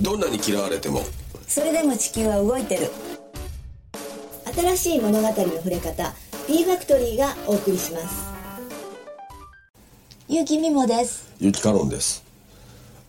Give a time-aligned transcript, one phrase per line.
[0.00, 1.02] どんなに嫌われても。
[1.46, 2.90] それでも地球は動いてる。
[4.54, 6.14] 新しい物語の触れ方
[6.48, 8.24] B ファクトリーがお送りします。
[10.28, 11.32] ゆうきみもです。
[11.38, 12.24] ゆきかろんです。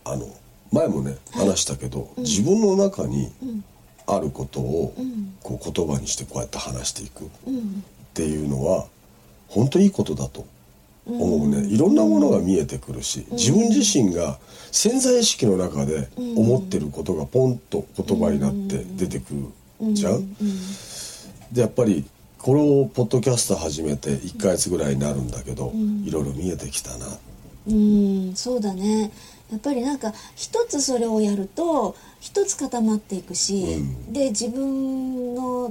[0.04, 0.28] あの
[0.72, 3.32] 前もね話したけど、自分の中に
[4.06, 4.94] あることを
[5.42, 7.28] こう言葉にしてこうやって話していくっ
[8.14, 8.86] ていうのは
[9.48, 10.46] 本当いいことだと
[11.06, 14.38] 思うね、いろんなものが見えてくるし、自分自身が
[14.72, 19.34] 潜在意識の中で思ってることがポンと言葉になって出てく
[19.80, 20.36] るじゃん？
[21.52, 22.04] でやっぱり
[22.38, 25.72] これをポッドキャスト始めて1ヶ月ぐらいになるんだけど、
[26.04, 27.06] いろいろ見えてきたな。
[27.68, 28.34] うん。
[28.34, 29.10] そうだね。
[29.50, 35.70] やっぱりなんか一つそれをやると一つ固まっていくし、で自分のあ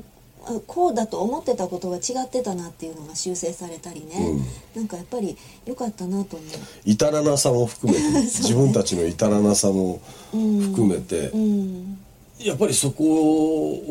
[0.67, 4.39] こうだと思ってたことが違ってたなっていうのが修正されたりね、
[4.75, 6.49] なんかやっぱり良かったなと思う。
[6.85, 9.99] 至らなさも含めて 自分たちの至らなさも
[10.31, 11.97] 含めて、うん。
[12.39, 13.03] やっぱりそこ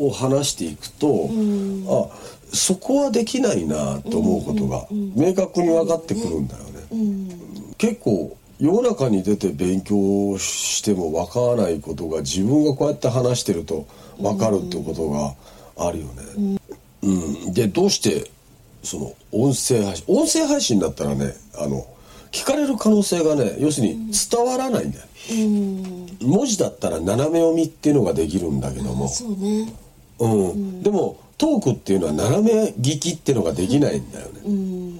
[0.07, 1.29] を話していくと、
[1.87, 7.35] あそこはできないなと思うことが明確に分かってくるんだよね。
[7.77, 13.85] 結構世の中に出て勉強しても分からないことが自分がこうやって話してると
[14.17, 15.33] 分かるってことが
[15.77, 16.59] あるよね。
[17.03, 18.31] うん、でどうして
[18.83, 21.85] その音声配信音声配信だったらねあの
[22.31, 25.05] 聞かれる可能性がね要するに伝わらないんだよ。
[26.21, 29.73] 文字だったら斜め読みっていうのができるんだけども、そうね。
[30.19, 30.83] うん。
[30.83, 34.41] でもトークっていうのは斜め聞きっていうのができないんだよね。
[34.45, 34.97] うん。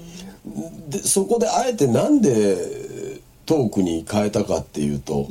[0.90, 2.58] でそこであえてなんで
[3.46, 5.28] トークに変えたかっていうと、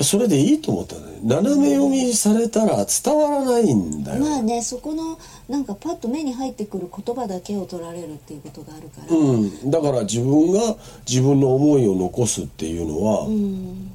[0.00, 1.02] それでいいと思ったね。
[1.22, 10.76] 斜め読みされたら伝わらないんだよ、まあねそこのなんかパッと目に入ってくる言葉だけを取られるっていうことがあるから、うん、だから自分が
[11.08, 13.90] 自分の思いを残すっていうのは、うん。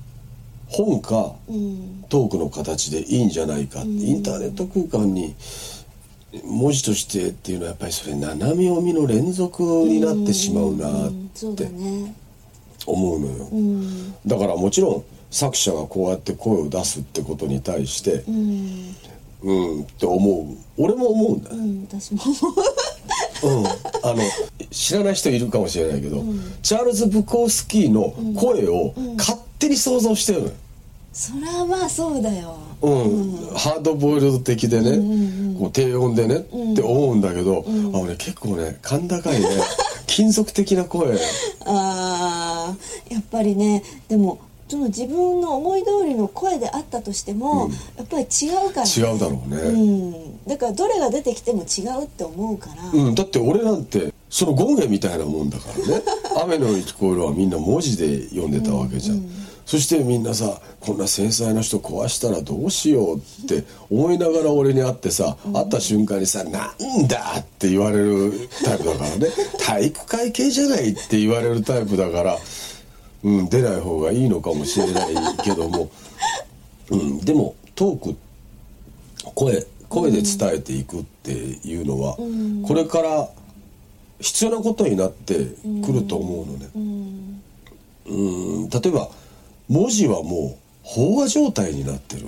[0.68, 2.06] 本かうん。
[2.10, 5.36] トークの形でいいんじゃないかって、インターネット空間に
[6.46, 11.70] 文字としてっていうのはやっぱりそれ斜め読みの連続になってしまうなって
[12.86, 14.14] 思うのよ、うん。
[14.26, 18.96] だからもちろん作者がこうやって声を出すってことに対してうん。
[19.42, 20.58] うんって思う。
[20.78, 22.22] 俺も思うんだよ、うん私も。
[23.42, 24.22] うん、あの
[24.70, 26.24] 知らない人いるかもしれないけど、
[26.62, 30.54] チャールズ・ブコースキーの声を勝手に想像してるのよ、
[31.14, 32.58] それはまあそうだよ。
[32.82, 33.36] うん。
[33.56, 39.48] ハードボイルド的でね、こう低音でね、って思うんだけど、あ俺結構ね甲高いね
[40.06, 41.18] 金属的な声。
[41.66, 44.40] あーやっぱりねでも
[44.70, 56.04] その自分の思い通りの声であったとしても、やっぱり違うから、ね、違うだろうね、うん、だからどれが出てきても違うって思うから、うん、だって俺なんてそのゴンゲみたいなもんだからね
[56.44, 59.26] 「雨のように聞こえる」はみんな文字で読んでたわけじゃん、
[59.66, 69.28] そしてみんなさこんな繊細な人壊したらどうしようって思いながら俺に会ってさ、会った瞬間にさ「なんだ!」って言われるタイプだからね。
[69.60, 72.38] 体育会系じゃないって言われるタイプだから、
[73.24, 75.14] うん、出ない方がいいのかもしれない
[75.44, 75.90] けども、
[76.92, 78.16] うん、でもトーク
[79.36, 82.16] 声声で伝えていくっていうのは、
[82.68, 83.30] これから
[84.20, 85.34] 必要なことになって
[85.86, 86.70] くると思うのね。
[86.76, 89.10] うん例えば
[89.68, 92.26] 文字はもう飽和状態になってる。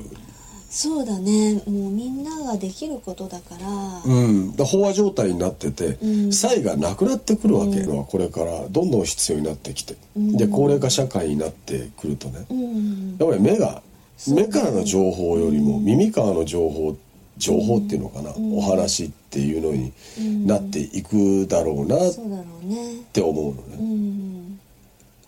[0.74, 1.62] そうだね。
[1.68, 5.98] もうみんなができることだから、うん、だ飽和状態になってて、
[6.32, 8.68] 差異がなくなってくるわけのはこれから。
[8.70, 13.18] どんどん必要になってきて、で高齢化社会になってくるとね、うん。
[13.20, 13.82] やっぱり目が、
[14.30, 16.96] 目からの情報よりも耳からの情報
[17.38, 19.92] 情報っていうのかな、お話っていうのに
[20.48, 22.00] なっていくだろうなっ
[23.12, 24.60] て思うのね、うん。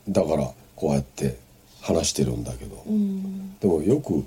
[0.08, 1.38] だからこうやって
[1.82, 3.58] 話してるんだけど、うん。
[3.60, 4.24] でもよく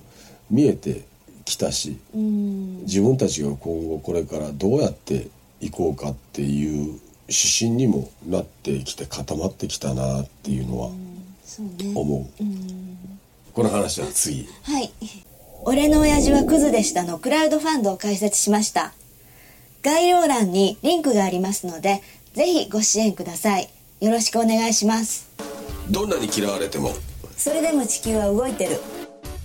[0.50, 1.04] 見えて
[1.44, 5.28] きたしうん自分たちが今後これからどうやって
[5.60, 10.90] いこうかっていう指針にもなってきて固まってきたなっていうのは
[11.44, 12.96] そうね思う、うん
[13.56, 14.92] この話は次はい。
[15.64, 18.92] 俺の親父はクズでしたのクラウドファンドを開設しました。
[19.82, 22.02] 概要欄にリンクがありますので、
[22.34, 23.70] ぜひご支援ください。
[24.02, 25.30] よろしくお願いします。
[25.90, 26.92] どんなに嫌われても
[27.38, 28.78] それでも地球は動いてる。